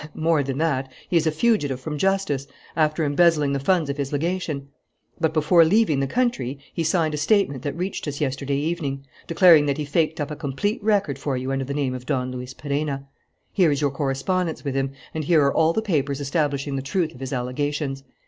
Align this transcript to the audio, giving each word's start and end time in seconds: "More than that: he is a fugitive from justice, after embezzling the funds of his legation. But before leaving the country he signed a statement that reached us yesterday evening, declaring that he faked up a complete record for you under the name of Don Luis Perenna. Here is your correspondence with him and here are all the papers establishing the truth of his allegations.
"More 0.15 0.41
than 0.41 0.57
that: 0.57 0.91
he 1.09 1.15
is 1.15 1.27
a 1.27 1.31
fugitive 1.31 1.79
from 1.79 1.99
justice, 1.99 2.47
after 2.75 3.03
embezzling 3.03 3.53
the 3.53 3.59
funds 3.59 3.87
of 3.87 3.97
his 3.97 4.11
legation. 4.11 4.69
But 5.19 5.31
before 5.31 5.63
leaving 5.63 5.99
the 5.99 6.07
country 6.07 6.57
he 6.73 6.83
signed 6.83 7.13
a 7.13 7.17
statement 7.17 7.61
that 7.61 7.77
reached 7.77 8.07
us 8.07 8.19
yesterday 8.19 8.55
evening, 8.55 9.05
declaring 9.27 9.67
that 9.67 9.77
he 9.77 9.85
faked 9.85 10.19
up 10.19 10.31
a 10.31 10.35
complete 10.35 10.83
record 10.83 11.19
for 11.19 11.37
you 11.37 11.51
under 11.51 11.65
the 11.65 11.75
name 11.75 11.93
of 11.93 12.07
Don 12.07 12.31
Luis 12.31 12.55
Perenna. 12.55 13.05
Here 13.53 13.69
is 13.69 13.79
your 13.79 13.91
correspondence 13.91 14.63
with 14.63 14.73
him 14.73 14.91
and 15.13 15.23
here 15.25 15.45
are 15.45 15.53
all 15.53 15.71
the 15.71 15.83
papers 15.83 16.19
establishing 16.19 16.75
the 16.77 16.81
truth 16.81 17.13
of 17.13 17.19
his 17.19 17.31
allegations. 17.31 18.03